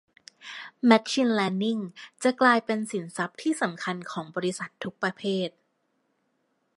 [0.85, 1.79] แมชชีนเลิร์นนิ่ง
[2.23, 5.49] จะกลายเป็นสินทรัพย์ที่สำคัญของบริษัททุกประเภท